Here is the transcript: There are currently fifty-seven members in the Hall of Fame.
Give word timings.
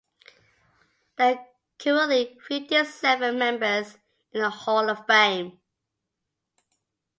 There 1.17 1.35
are 1.35 1.45
currently 1.77 2.35
fifty-seven 2.47 3.37
members 3.37 3.99
in 4.33 4.41
the 4.41 4.49
Hall 4.49 4.89
of 4.89 5.05
Fame. 5.05 5.59